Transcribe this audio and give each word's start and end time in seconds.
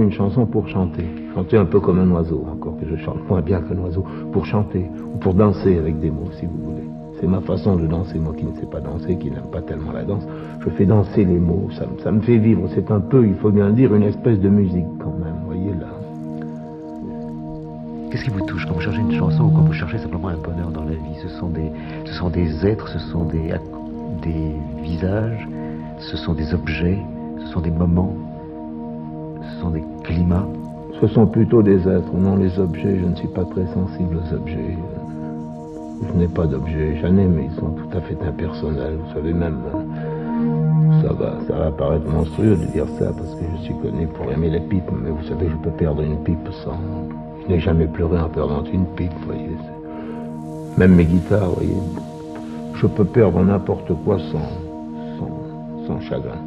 une 0.00 0.12
chanson 0.12 0.46
pour 0.46 0.68
chanter. 0.68 1.04
Chanter 1.34 1.56
un 1.56 1.64
peu 1.64 1.80
comme 1.80 1.98
un 1.98 2.10
oiseau, 2.10 2.44
encore 2.50 2.76
que 2.78 2.86
je 2.88 2.96
chante 2.96 3.28
moins 3.28 3.40
bien 3.40 3.60
qu'un 3.60 3.78
oiseau, 3.78 4.04
pour 4.32 4.46
chanter, 4.46 4.90
ou 5.14 5.18
pour 5.18 5.34
danser 5.34 5.78
avec 5.78 5.98
des 6.00 6.10
mots, 6.10 6.30
si 6.38 6.46
vous 6.46 6.58
voulez. 6.64 6.88
C'est 7.20 7.26
ma 7.26 7.40
façon 7.40 7.76
de 7.76 7.86
danser, 7.86 8.18
moi 8.18 8.34
qui 8.36 8.44
ne 8.44 8.54
sais 8.54 8.66
pas 8.66 8.80
danser, 8.80 9.16
qui 9.16 9.30
n'aime 9.30 9.50
pas 9.50 9.62
tellement 9.62 9.92
la 9.92 10.04
danse. 10.04 10.26
Je 10.60 10.68
fais 10.70 10.84
danser 10.84 11.24
les 11.24 11.38
mots, 11.38 11.68
ça, 11.72 11.86
ça 12.02 12.12
me 12.12 12.20
fait 12.20 12.36
vivre. 12.36 12.68
C'est 12.74 12.90
un 12.90 13.00
peu, 13.00 13.26
il 13.26 13.34
faut 13.34 13.50
bien 13.50 13.70
dire, 13.70 13.94
une 13.94 14.02
espèce 14.02 14.38
de 14.38 14.48
musique 14.48 14.86
quand 14.98 15.14
même, 15.18 15.36
voyez 15.46 15.72
là. 15.72 15.88
Qu'est-ce 18.10 18.24
qui 18.24 18.30
vous 18.30 18.44
touche 18.46 18.66
quand 18.66 18.74
vous 18.74 18.80
cherchez 18.80 19.00
une 19.00 19.12
chanson 19.12 19.44
ou 19.44 19.50
quand 19.50 19.62
vous 19.62 19.72
cherchez 19.72 19.98
simplement 19.98 20.28
un 20.28 20.36
bonheur 20.36 20.70
dans 20.70 20.84
la 20.84 20.92
vie? 20.92 21.18
Ce 21.22 21.28
sont, 21.28 21.48
des, 21.48 21.70
ce 22.04 22.12
sont 22.12 22.30
des 22.30 22.66
êtres, 22.66 22.88
ce 22.88 22.98
sont 22.98 23.24
des, 23.24 23.52
des 24.22 24.52
visages, 24.82 25.48
ce 25.98 26.16
sont 26.16 26.34
des 26.34 26.54
objets, 26.54 26.98
ce 27.40 27.46
sont 27.46 27.60
des 27.60 27.70
moments, 27.70 28.14
ce 29.56 29.62
sont 29.62 29.70
des 29.70 29.84
climats 30.04 30.46
Ce 31.00 31.06
sont 31.08 31.26
plutôt 31.26 31.62
des 31.62 31.88
êtres, 31.88 32.14
non 32.14 32.36
les 32.36 32.58
objets. 32.58 32.98
Je 32.98 33.06
ne 33.06 33.14
suis 33.14 33.28
pas 33.28 33.44
très 33.44 33.66
sensible 33.66 34.18
aux 34.18 34.34
objets. 34.34 34.76
Je 36.02 36.18
n'ai 36.18 36.28
pas 36.28 36.46
d'objets, 36.46 36.98
j'en 37.00 37.16
ai, 37.16 37.24
mais 37.24 37.48
ils 37.50 37.58
sont 37.58 37.70
tout 37.70 37.96
à 37.96 38.00
fait 38.02 38.18
impersonnels. 38.26 38.98
Vous 39.02 39.14
savez 39.14 39.32
même, 39.32 39.56
ça 41.02 41.12
va, 41.14 41.38
ça 41.48 41.54
va 41.54 41.70
paraître 41.70 42.06
monstrueux 42.10 42.56
de 42.56 42.66
dire 42.66 42.86
ça 42.98 43.06
parce 43.06 43.34
que 43.34 43.44
je 43.56 43.62
suis 43.62 43.74
connu 43.76 44.06
pour 44.08 44.30
aimer 44.30 44.50
les 44.50 44.60
pipes, 44.60 44.90
mais 45.02 45.10
vous 45.10 45.26
savez, 45.26 45.48
je 45.48 45.56
peux 45.56 45.74
perdre 45.76 46.02
une 46.02 46.22
pipe 46.22 46.48
sans. 46.64 46.78
Je 47.42 47.52
n'ai 47.52 47.60
jamais 47.60 47.86
pleuré 47.86 48.18
en 48.18 48.28
perdant 48.28 48.62
une 48.64 48.84
pipe, 48.96 49.12
vous 49.20 49.26
voyez. 49.26 49.56
Même 50.76 50.94
mes 50.94 51.04
guitares, 51.04 51.48
vous 51.48 51.54
voyez. 51.54 51.76
Je 52.74 52.86
peux 52.86 53.04
perdre 53.06 53.42
n'importe 53.42 53.90
quoi 54.04 54.18
sans, 54.30 54.50
sans, 55.18 55.86
sans 55.86 56.00
chagrin. 56.00 56.42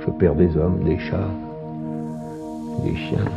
Je 0.00 0.10
perds 0.12 0.36
des 0.36 0.56
hommes, 0.56 0.78
des 0.84 0.98
chats, 0.98 1.28
des 2.84 2.96
chiens 2.96 3.30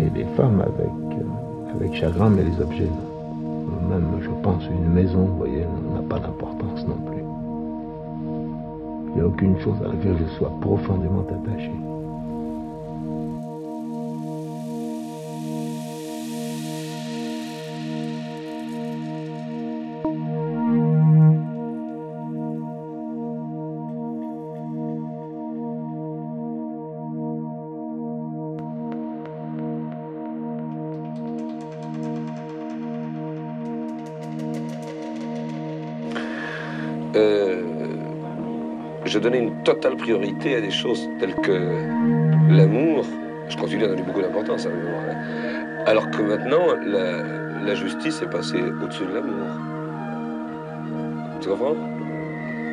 et 0.00 0.10
des 0.10 0.24
femmes 0.36 0.60
avec, 0.60 1.74
avec 1.74 1.94
chagrin, 1.94 2.30
mais 2.30 2.42
les 2.42 2.60
objets 2.60 2.88
même, 3.90 4.20
je 4.20 4.30
pense, 4.42 4.62
une 4.66 4.92
maison, 4.92 5.24
vous 5.24 5.36
voyez, 5.36 5.64
n'a 5.92 6.02
pas 6.02 6.20
d'importance 6.20 6.86
non 6.86 6.96
plus. 7.06 7.24
Il 9.08 9.14
n'y 9.16 9.20
a 9.20 9.26
aucune 9.26 9.58
chose 9.60 9.76
à 9.84 9.88
laquelle 9.88 10.16
je 10.18 10.36
sois 10.36 10.52
profondément 10.60 11.24
attaché. 11.28 11.72
Donnais 39.20 39.38
une 39.38 39.62
totale 39.62 39.96
priorité 39.96 40.56
à 40.56 40.60
des 40.60 40.70
choses 40.70 41.08
telles 41.18 41.34
que 41.34 41.52
l'amour. 42.50 43.04
Je 43.48 43.56
continue 43.56 43.84
à 43.84 43.88
donner 43.88 44.02
beaucoup 44.02 44.22
d'importance 44.22 44.66
à 44.66 44.70
l'amour. 44.70 45.00
Hein. 45.08 45.84
Alors 45.86 46.10
que 46.10 46.22
maintenant, 46.22 46.74
la, 46.84 47.74
justice 47.74 48.20
est 48.22 48.30
passée 48.30 48.62
au-dessus 48.82 49.04
de 49.06 49.14
l'amour. 49.14 49.46
Tu 51.40 51.48
comprends? 51.48 51.76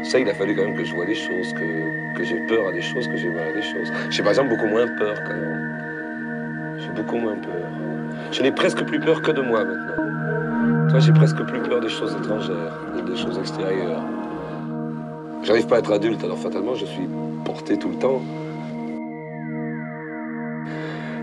Ça, 0.03 0.19
il 0.19 0.29
a 0.29 0.33
fallu 0.33 0.55
quand 0.55 0.63
même 0.63 0.75
que 0.75 0.83
je 0.83 0.93
vois 0.95 1.05
des 1.05 1.15
choses, 1.15 1.53
que, 1.53 2.23
j'ai 2.23 2.39
peur 2.47 2.67
à 2.67 2.71
des 2.71 2.81
choses, 2.81 3.07
que 3.07 3.17
j'ai 3.17 3.29
mal 3.29 3.49
à 3.49 3.53
des 3.53 3.61
choses. 3.61 3.91
J'ai 4.09 4.23
par 4.23 4.31
exemple 4.31 4.49
beaucoup 4.49 4.67
moins 4.67 4.87
peur 4.87 5.15
quand 5.25 5.33
même. 5.33 6.77
J'ai 6.79 7.01
beaucoup 7.01 7.17
moins 7.17 7.35
peur. 7.35 8.31
Je 8.31 8.41
n'ai 8.41 8.51
presque 8.51 8.83
plus 8.83 8.99
peur 8.99 9.21
que 9.21 9.31
de 9.31 9.41
moi 9.41 9.63
maintenant. 9.63 10.89
Toi, 10.89 10.99
j'ai 10.99 11.13
presque 11.13 11.41
plus 11.43 11.59
peur 11.61 11.81
des 11.81 11.89
choses 11.89 12.15
étrangères, 12.19 12.73
des 13.05 13.17
choses 13.17 13.37
extérieures. 13.39 14.03
J'arrive 15.47 15.65
pas 15.65 15.77
à 15.77 15.79
être 15.79 15.93
adulte, 15.93 16.21
alors 16.25 16.37
fatalement, 16.37 16.75
je 16.75 16.85
suis 16.85 17.07
porté 17.45 17.77
tout 17.77 17.87
le 17.87 17.95
temps. 17.95 18.21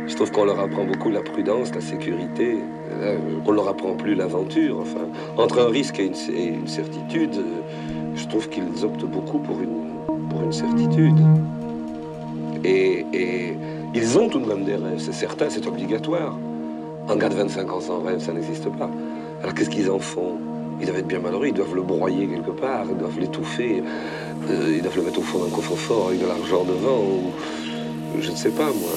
Je 0.06 0.14
trouve 0.14 0.32
qu'on 0.32 0.46
leur 0.46 0.58
apprend 0.60 0.86
beaucoup 0.86 1.10
la 1.10 1.20
prudence, 1.20 1.74
la 1.74 1.82
sécurité. 1.82 2.56
Euh, 3.02 3.18
on 3.44 3.52
leur 3.52 3.68
apprend 3.68 3.92
plus 3.92 4.14
l'aventure. 4.14 4.78
Enfin, 4.80 5.08
entre 5.36 5.60
un 5.60 5.68
risque 5.68 6.00
et 6.00 6.06
une, 6.06 6.66
certitude, 6.66 7.34
euh, 7.36 8.14
je 8.14 8.26
trouve 8.26 8.48
qu'ils 8.48 8.82
optent 8.82 9.04
beaucoup 9.04 9.40
pour 9.40 9.60
une, 9.60 9.90
pour 10.30 10.42
une 10.42 10.52
certitude. 10.52 11.18
Et, 12.64 13.04
et, 13.12 13.58
ils 13.92 14.18
ont 14.18 14.30
tout 14.30 14.38
de 14.38 14.46
même 14.46 14.64
des 14.64 14.76
rêves, 14.76 15.00
c'est 15.00 15.12
certain, 15.12 15.50
c'est 15.50 15.66
obligatoire. 15.66 16.34
Un 17.10 17.16
gars 17.16 17.28
de 17.28 17.34
25 17.34 17.70
ans 17.70 17.80
sans 17.80 18.00
rêve, 18.00 18.20
ça 18.20 18.32
n'existe 18.32 18.70
pas. 18.70 18.88
Alors 19.42 19.52
qu'est-ce 19.52 19.68
qu'ils 19.68 19.90
en 19.90 19.98
font? 19.98 20.38
Ils 20.80 20.86
doivent 20.86 20.98
être 20.98 21.06
bien 21.06 21.20
malheureux, 21.20 21.46
ils 21.48 21.54
doivent 21.54 21.74
le 21.74 21.82
broyer 21.82 22.26
quelque 22.26 22.50
part, 22.50 22.84
ils 22.90 22.96
doivent 22.96 23.18
l'étouffer, 23.18 23.82
euh, 24.50 24.74
ils 24.76 24.82
doivent 24.82 24.96
le 24.96 25.02
mettre 25.02 25.18
au 25.18 25.22
fond 25.22 25.38
d'un 25.38 25.50
coffre-fort 25.50 26.08
avec 26.08 26.20
de 26.20 26.26
l'argent 26.26 26.64
devant, 26.64 27.00
ou 27.00 27.32
je 28.20 28.30
ne 28.30 28.36
sais 28.36 28.50
pas 28.50 28.66
moi. 28.66 28.90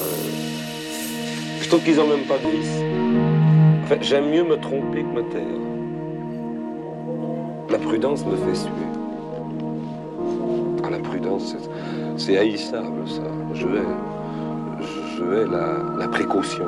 Je 1.61 1.67
trouve 1.67 1.83
qu'ils 1.83 1.97
n'ont 1.97 2.07
même 2.07 2.25
pas 2.25 2.37
de 2.37 2.47
vice. 2.49 2.81
Enfin, 3.83 3.95
j'aime 4.01 4.29
mieux 4.29 4.43
me 4.43 4.57
tromper 4.57 5.01
que 5.01 5.07
me 5.07 5.23
taire. 5.23 5.41
La 7.69 7.77
prudence 7.77 8.25
me 8.25 8.35
fait 8.35 8.55
suer. 8.55 8.71
Ah, 10.83 10.89
la 10.89 10.99
prudence, 10.99 11.55
c'est 12.17 12.37
haïssable, 12.37 13.07
ça. 13.07 13.23
Je 13.53 13.67
vais, 13.67 13.81
je 15.17 15.23
vais 15.23 15.45
la, 15.45 15.97
la 15.99 16.07
précaution. 16.07 16.65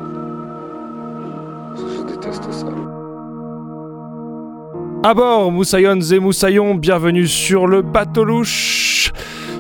Je 1.78 2.14
déteste 2.14 2.52
ça. 2.52 2.68
À 5.02 5.14
bord, 5.14 5.50
Moussaillons 5.50 6.02
et 6.02 6.20
Moussaillons, 6.20 6.76
bienvenue 6.76 7.26
sur 7.26 7.68
le 7.68 7.82
bateau 7.82 8.26
louche. 8.26 9.14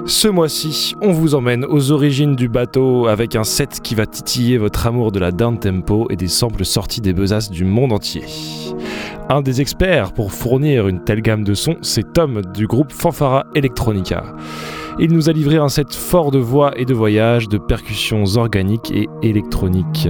Ce 0.05 0.27
mois-ci, 0.27 0.95
on 1.01 1.13
vous 1.13 1.33
emmène 1.33 1.63
aux 1.63 1.93
origines 1.93 2.35
du 2.35 2.49
bateau 2.49 3.07
avec 3.07 3.37
un 3.37 3.45
set 3.45 3.79
qui 3.81 3.95
va 3.95 4.05
titiller 4.05 4.57
votre 4.57 4.85
amour 4.85 5.13
de 5.13 5.19
la 5.19 5.31
down 5.31 5.57
tempo 5.57 6.07
et 6.09 6.17
des 6.17 6.27
samples 6.27 6.65
sortis 6.65 6.99
des 6.99 7.13
besaces 7.13 7.49
du 7.49 7.63
monde 7.63 7.93
entier. 7.93 8.25
Un 9.29 9.41
des 9.41 9.61
experts 9.61 10.11
pour 10.11 10.33
fournir 10.33 10.89
une 10.89 11.05
telle 11.05 11.21
gamme 11.21 11.45
de 11.45 11.53
sons, 11.53 11.77
c'est 11.83 12.11
Tom 12.11 12.41
du 12.53 12.67
groupe 12.67 12.91
Fanfara 12.91 13.45
Electronica. 13.55 14.35
Il 14.99 15.13
nous 15.13 15.29
a 15.29 15.31
livré 15.31 15.55
un 15.55 15.69
set 15.69 15.93
fort 15.93 16.31
de 16.31 16.39
voix 16.39 16.77
et 16.77 16.83
de 16.83 16.93
voyage, 16.93 17.47
de 17.47 17.57
percussions 17.57 18.25
organiques 18.35 18.91
et 18.91 19.07
électroniques. 19.21 20.09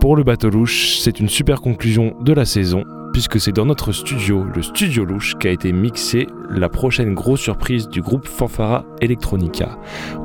Pour 0.00 0.16
le 0.16 0.24
bateau 0.24 0.48
louche, 0.48 0.96
c'est 0.98 1.20
une 1.20 1.28
super 1.28 1.60
conclusion 1.60 2.14
de 2.22 2.32
la 2.32 2.46
saison 2.46 2.84
puisque 3.12 3.40
c'est 3.40 3.52
dans 3.52 3.66
notre 3.66 3.92
studio, 3.92 4.44
le 4.54 4.62
Studio 4.62 5.04
Louche, 5.04 5.34
qu'a 5.38 5.50
été 5.50 5.72
mixée 5.72 6.26
la 6.50 6.68
prochaine 6.68 7.14
grosse 7.14 7.40
surprise 7.40 7.88
du 7.88 8.00
groupe 8.00 8.26
Fanfara 8.26 8.84
Electronica. 9.00 9.78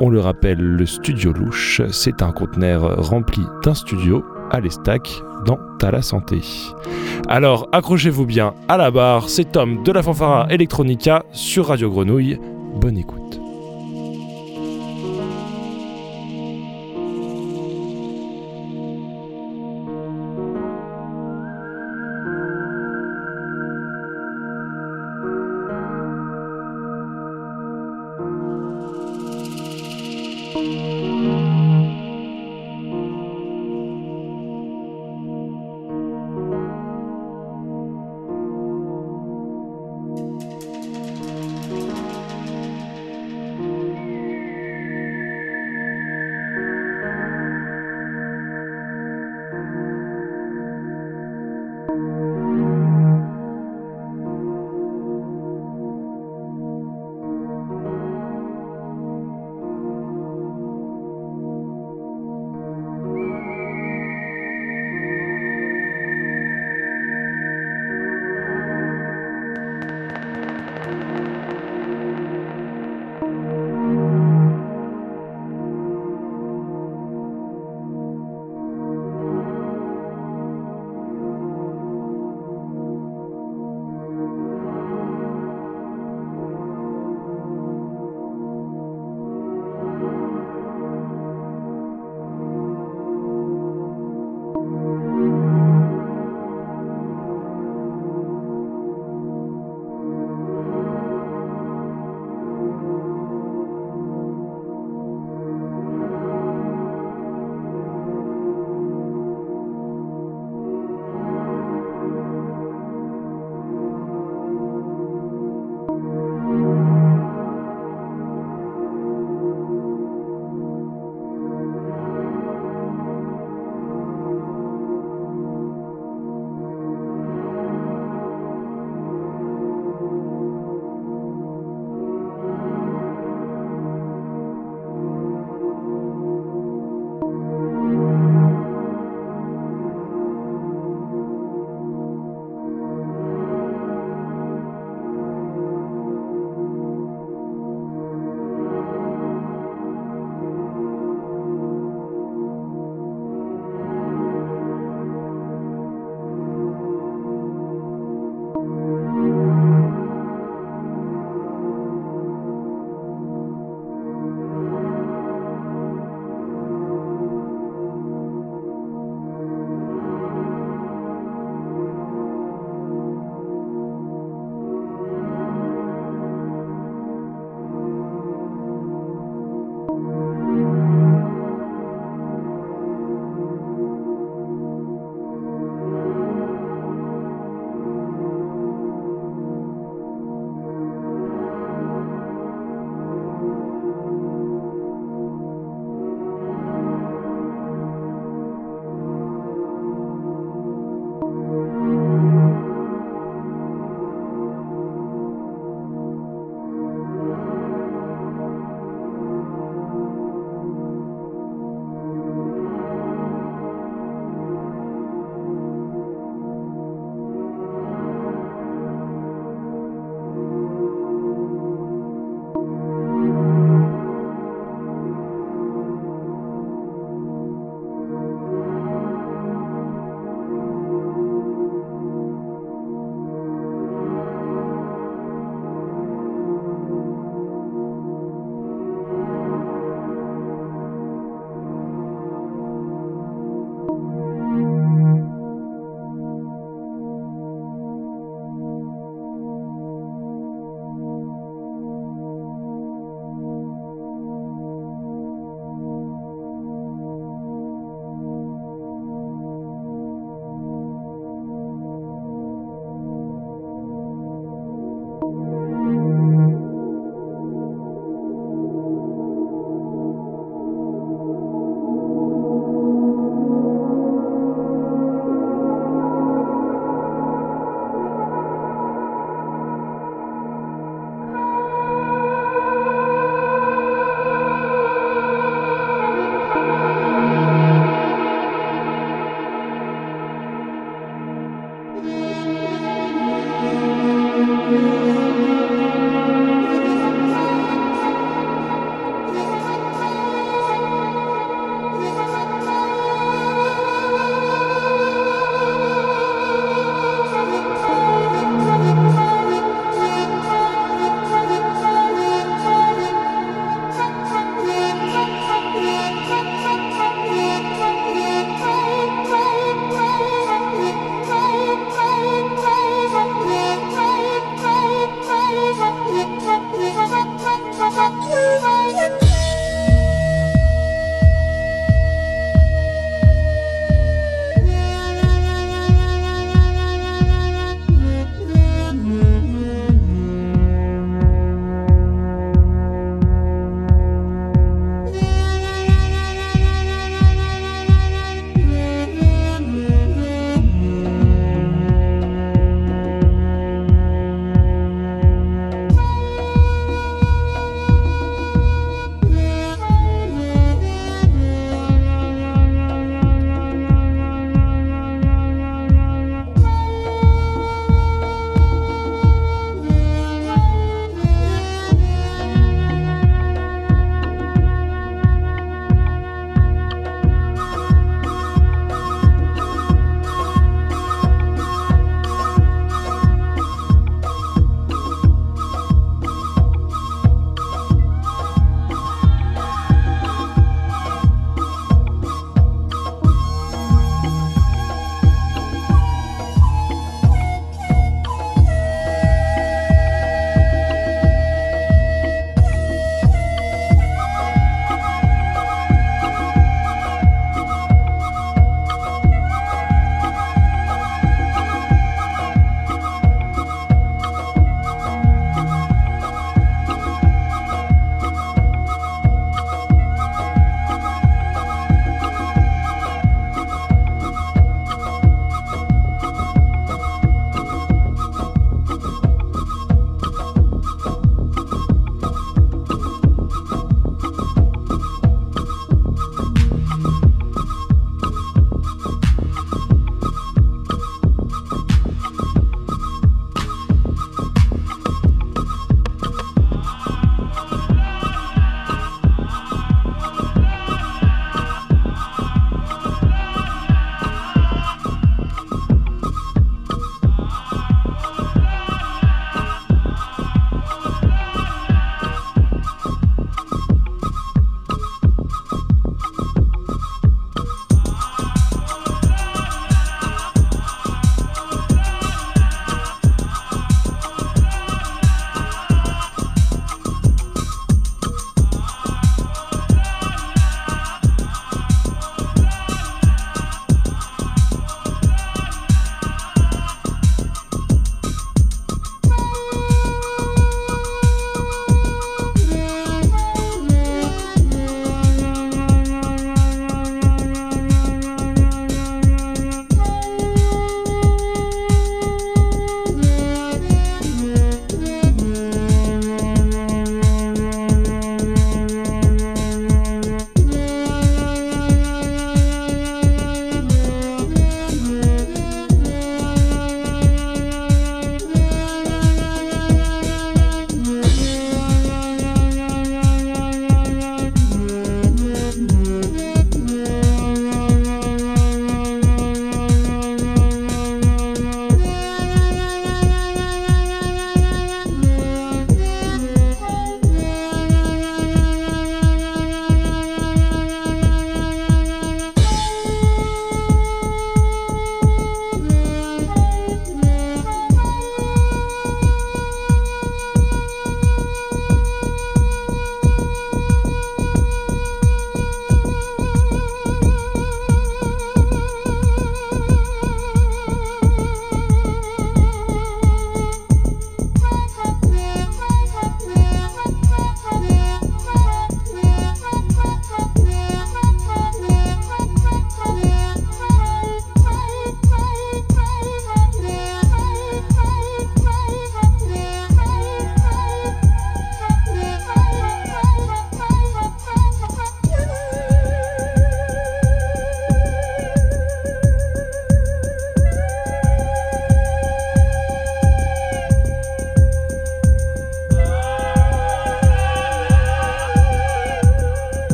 On 0.00 0.10
le 0.10 0.20
rappelle, 0.20 0.58
le 0.58 0.86
Studio 0.86 1.32
Louche, 1.32 1.82
c'est 1.90 2.22
un 2.22 2.32
conteneur 2.32 3.02
rempli 3.04 3.42
d'un 3.62 3.74
studio 3.74 4.24
à 4.50 4.60
l'Estac 4.60 5.08
dans 5.46 5.58
Tala 5.78 6.02
Santé. 6.02 6.40
Alors 7.28 7.68
accrochez-vous 7.72 8.26
bien 8.26 8.54
à 8.68 8.76
la 8.76 8.90
barre, 8.90 9.28
c'est 9.28 9.52
Tom 9.52 9.82
de 9.82 9.92
la 9.92 10.02
Fanfara 10.02 10.46
Electronica 10.50 11.24
sur 11.32 11.68
Radio 11.68 11.90
Grenouille. 11.90 12.38
Bonne 12.76 12.98
écoute. 12.98 13.43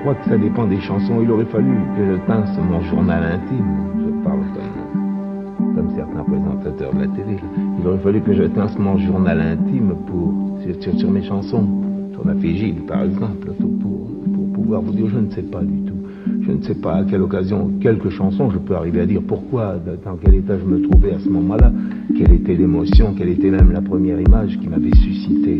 Crois 0.00 0.14
que 0.14 0.24
ça 0.28 0.38
dépend 0.38 0.66
des 0.66 0.80
chansons. 0.80 1.20
Il 1.22 1.30
aurait 1.30 1.44
fallu 1.46 1.72
que 1.96 2.06
je 2.06 2.16
tince 2.26 2.56
mon 2.58 2.80
journal 2.82 3.22
intime. 3.22 3.64
Je 3.98 4.24
parle 4.24 4.40
comme, 4.54 5.74
comme 5.74 5.90
certains 5.94 6.24
présentateurs 6.24 6.94
de 6.94 7.00
la 7.00 7.06
télé. 7.08 7.36
Il 7.80 7.86
aurait 7.86 7.98
fallu 7.98 8.20
que 8.20 8.32
je 8.32 8.44
tince 8.44 8.78
mon 8.78 8.98
journal 8.98 9.40
intime 9.40 9.94
pour, 10.06 10.58
sur, 10.98 11.10
mes 11.10 11.22
chansons. 11.22 11.66
Sur 12.12 12.26
la 12.26 12.34
Fégile, 12.34 12.82
par 12.86 13.02
exemple, 13.02 13.52
pour, 13.58 13.70
pour 14.34 14.52
pouvoir 14.52 14.82
vous 14.82 14.92
dire, 14.92 15.08
je 15.08 15.18
ne 15.18 15.30
sais 15.30 15.42
pas 15.42 15.62
du 15.62 15.82
tout. 15.82 15.94
Je 16.42 16.52
ne 16.52 16.62
sais 16.62 16.74
pas 16.74 16.96
à 16.96 17.04
quelle 17.04 17.22
occasion, 17.22 17.70
quelques 17.80 18.10
chansons, 18.10 18.50
je 18.50 18.58
peux 18.58 18.74
arriver 18.74 19.02
à 19.02 19.06
dire 19.06 19.20
pourquoi, 19.26 19.76
dans 20.04 20.16
quel 20.16 20.34
état 20.34 20.58
je 20.58 20.64
me 20.64 20.82
trouvais 20.88 21.14
à 21.14 21.18
ce 21.18 21.28
moment-là, 21.28 21.70
quelle 22.16 22.32
était 22.32 22.54
l'émotion, 22.54 23.14
quelle 23.16 23.28
était 23.28 23.50
même 23.50 23.72
la 23.72 23.82
première 23.82 24.20
image 24.20 24.58
qui 24.58 24.68
m'avait 24.68 24.94
suscité 24.96 25.56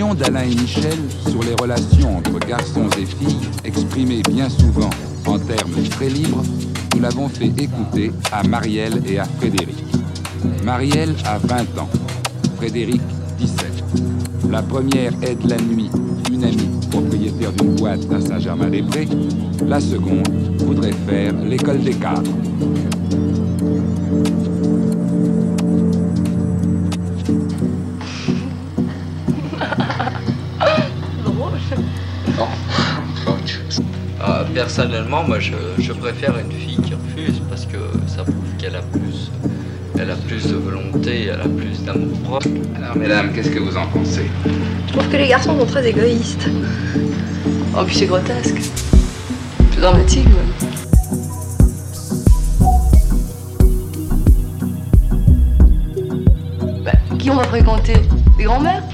D'Alain 0.00 0.44
et 0.44 0.54
Michel 0.54 0.98
sur 1.28 1.42
les 1.42 1.54
relations 1.60 2.16
entre 2.16 2.38
garçons 2.46 2.88
et 2.98 3.04
filles, 3.04 3.36
exprimée 3.64 4.22
bien 4.22 4.48
souvent 4.48 4.88
en 5.26 5.38
termes 5.38 5.82
très 5.90 6.08
libres, 6.08 6.42
nous 6.94 7.02
l'avons 7.02 7.28
fait 7.28 7.52
écouter 7.58 8.10
à 8.32 8.42
Marielle 8.42 9.02
et 9.06 9.18
à 9.18 9.24
Frédéric. 9.24 9.84
Marielle 10.64 11.14
a 11.26 11.36
20 11.36 11.78
ans, 11.78 11.90
Frédéric 12.56 13.02
17. 13.38 13.66
La 14.50 14.62
première 14.62 15.12
aide 15.22 15.44
la 15.46 15.58
nuit 15.58 15.90
une 16.32 16.44
amie 16.44 16.70
propriétaire 16.90 17.52
d'une 17.52 17.74
boîte 17.74 18.10
à 18.10 18.20
Saint-Germain-des-Prés. 18.22 19.08
La 19.66 19.80
seconde 19.80 20.28
voudrait 20.60 20.94
faire 21.06 21.34
l'école 21.44 21.80
des 21.80 21.94
cadres. 21.94 22.32
Personnellement, 34.72 35.24
moi, 35.24 35.40
je, 35.40 35.52
je 35.80 35.92
préfère 35.92 36.38
une 36.38 36.52
fille 36.52 36.76
qui 36.76 36.94
refuse 36.94 37.42
parce 37.48 37.66
que 37.66 37.76
ça 38.06 38.22
prouve 38.22 38.54
qu'elle 38.56 38.76
a 38.76 38.82
plus, 38.82 39.28
elle 39.98 40.08
a 40.08 40.14
plus 40.14 40.46
de 40.46 40.54
volonté, 40.54 41.24
elle 41.24 41.40
a 41.40 41.48
plus 41.48 41.82
d'amour 41.84 42.16
propre. 42.20 42.46
Alors, 42.76 42.96
mesdames, 42.96 43.32
qu'est-ce 43.32 43.50
que 43.50 43.58
vous 43.58 43.76
en 43.76 43.88
pensez? 43.88 44.30
Je 44.86 44.92
trouve 44.92 45.08
que 45.08 45.16
les 45.16 45.26
garçons 45.26 45.58
sont 45.58 45.66
très 45.66 45.88
égoïstes. 45.88 46.48
Oh, 47.76 47.82
puis 47.84 47.96
c'est 47.96 48.06
grotesque. 48.06 48.58
C'est 49.72 49.80
dramatique, 49.80 50.26
même. 50.26 50.52
Bah, 56.84 56.92
qui 57.18 57.28
on 57.28 57.34
va 57.34 57.42
fréquenter? 57.42 57.94
Les 58.38 58.44
grands-mères? 58.44 58.84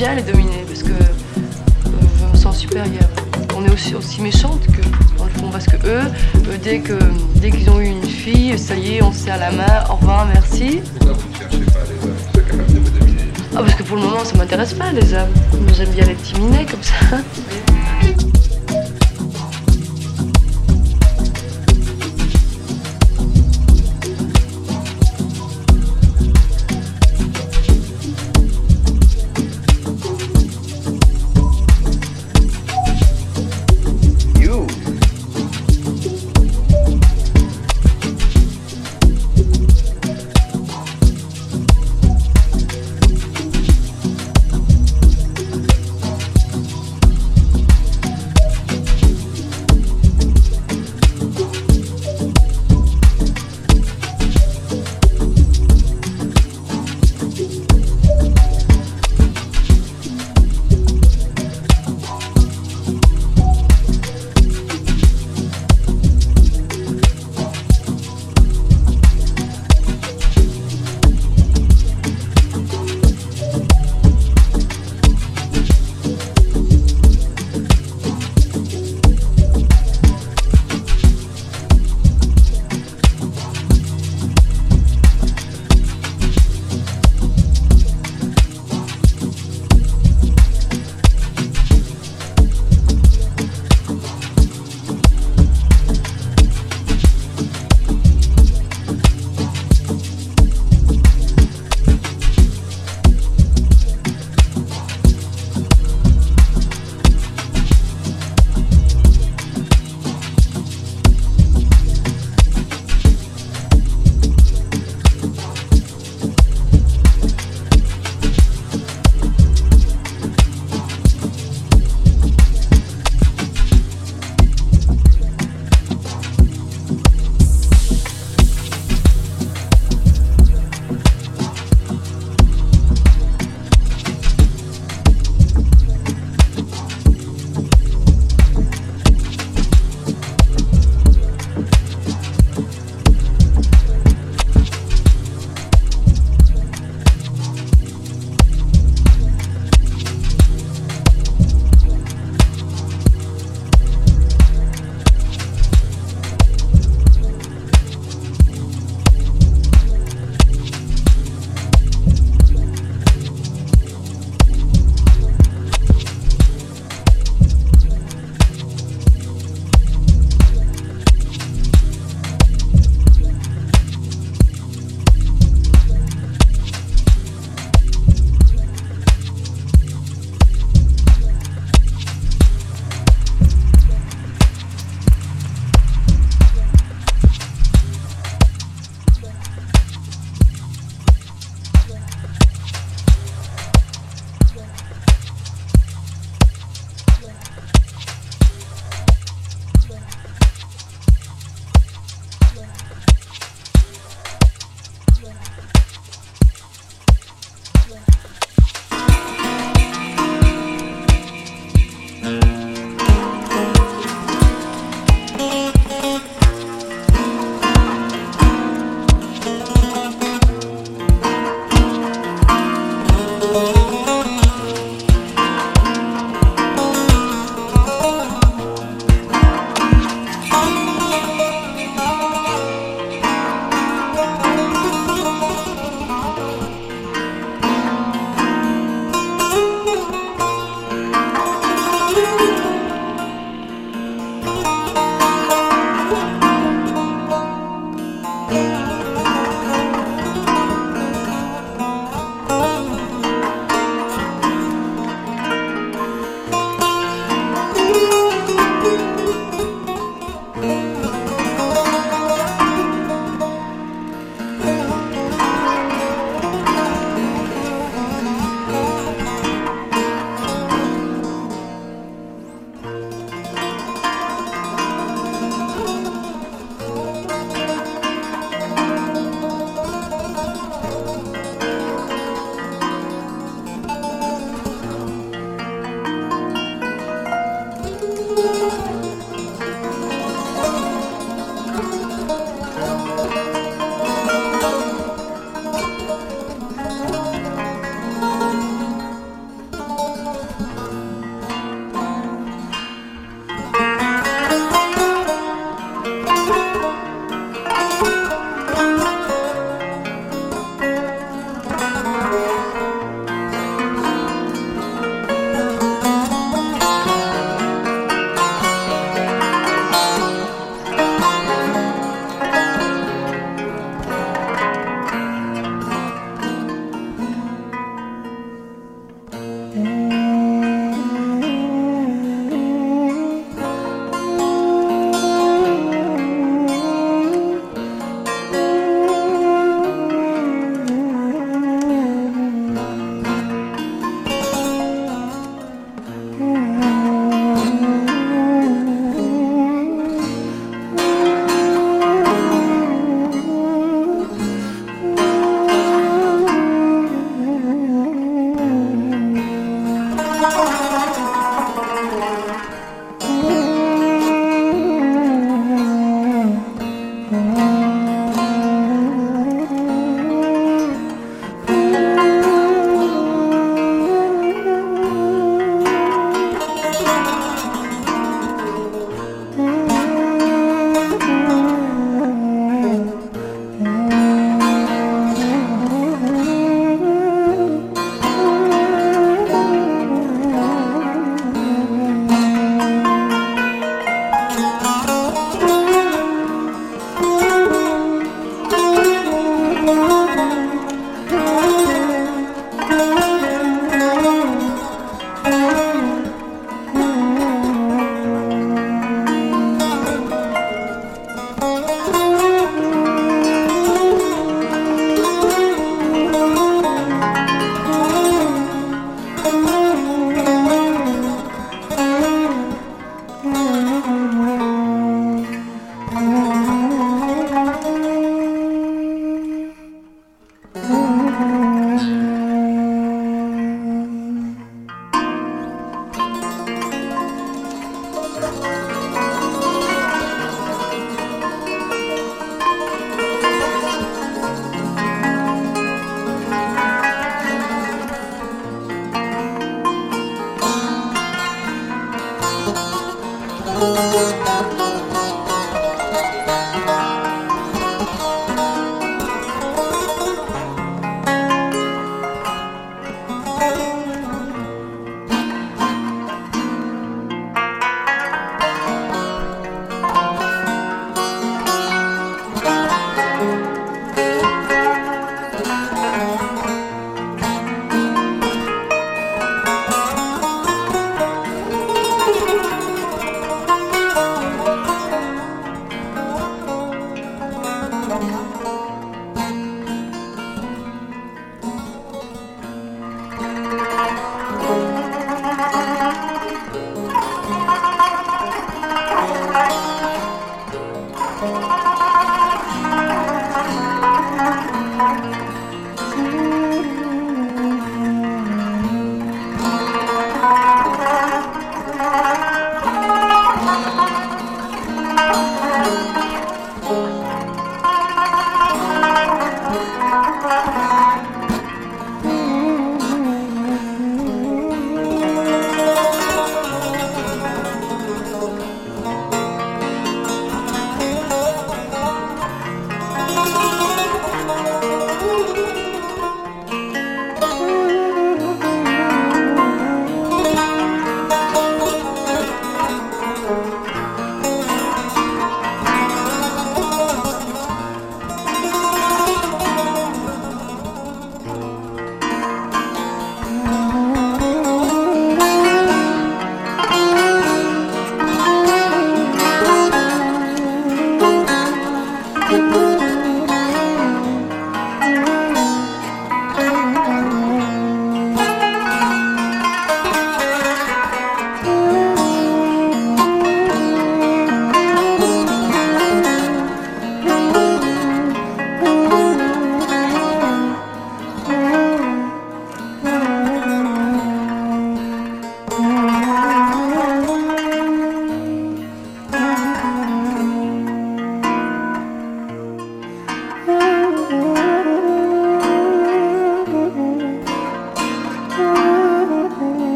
Bien 0.00 0.14
les 0.14 0.22
dominer 0.22 0.64
parce 0.66 0.82
que 0.82 0.92
euh, 0.92 1.90
je 2.18 2.24
me 2.24 2.34
sens 2.34 2.56
supérieure. 2.56 3.10
On 3.54 3.66
est 3.66 3.70
aussi, 3.70 3.94
aussi 3.94 4.22
méchante 4.22 4.62
que 4.68 4.80
dans 5.18 5.26
le 5.26 5.30
fond 5.32 5.50
parce 5.52 5.66
que 5.66 5.76
eux, 5.76 6.00
euh, 6.48 6.56
dès 6.62 6.78
que 6.78 6.98
dès 7.34 7.50
qu'ils 7.50 7.68
ont 7.68 7.78
eu 7.78 7.88
une 7.88 8.02
fille, 8.02 8.58
ça 8.58 8.76
y 8.76 8.94
est, 8.94 9.02
on 9.02 9.12
se 9.12 9.18
serre 9.18 9.36
la 9.36 9.50
main, 9.52 9.84
au 9.90 9.96
revoir, 9.96 10.24
merci. 10.24 10.80
Pourquoi 11.00 11.12
vous 11.12 11.28
ne 11.28 11.36
cherchez 11.36 11.64
pas 11.66 11.84
les 11.84 12.08
hommes? 12.08 12.16
Qui 12.16 12.32
sont 12.32 12.46
capables 12.46 12.72
de 12.72 12.78
vous 12.78 12.98
dominer 12.98 13.28
Ah 13.54 13.58
parce 13.58 13.74
que 13.74 13.82
pour 13.82 13.96
le 13.96 14.02
moment 14.04 14.24
ça 14.24 14.38
m'intéresse 14.38 14.72
pas 14.72 14.90
les 14.90 15.12
hommes. 15.12 15.34
Moi 15.60 15.72
j'aime 15.76 15.90
bien 15.90 16.06
les 16.06 16.14
petits 16.14 16.40
minets 16.40 16.64
comme 16.64 16.82
ça. 16.82 17.18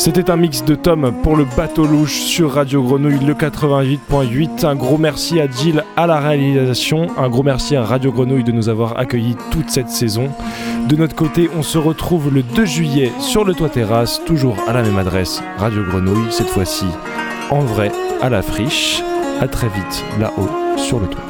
C'était 0.00 0.30
un 0.30 0.36
mix 0.36 0.64
de 0.64 0.74
Tom 0.74 1.12
pour 1.22 1.36
le 1.36 1.44
bateau 1.44 1.84
louche 1.84 2.20
sur 2.20 2.54
Radio 2.54 2.82
Grenouille 2.82 3.22
le 3.22 3.34
88.8. 3.34 4.64
Un 4.64 4.74
gros 4.74 4.96
merci 4.96 5.38
à 5.38 5.46
Jill 5.46 5.84
à 5.94 6.06
la 6.06 6.20
réalisation. 6.20 7.08
Un 7.18 7.28
gros 7.28 7.42
merci 7.42 7.76
à 7.76 7.84
Radio 7.84 8.10
Grenouille 8.10 8.42
de 8.42 8.50
nous 8.50 8.70
avoir 8.70 8.98
accueillis 8.98 9.36
toute 9.50 9.68
cette 9.68 9.90
saison. 9.90 10.30
De 10.88 10.96
notre 10.96 11.14
côté, 11.14 11.50
on 11.54 11.62
se 11.62 11.76
retrouve 11.76 12.32
le 12.32 12.42
2 12.42 12.64
juillet 12.64 13.12
sur 13.20 13.44
le 13.44 13.52
toit 13.52 13.68
terrasse, 13.68 14.22
toujours 14.24 14.56
à 14.66 14.72
la 14.72 14.82
même 14.82 14.96
adresse, 14.96 15.42
Radio 15.58 15.82
Grenouille, 15.84 16.32
cette 16.32 16.48
fois-ci 16.48 16.86
en 17.50 17.60
vrai 17.60 17.92
à 18.22 18.30
la 18.30 18.40
friche. 18.40 19.02
À 19.38 19.48
très 19.48 19.68
vite 19.68 20.04
là-haut 20.18 20.78
sur 20.78 20.98
le 20.98 21.08
toit. 21.08 21.29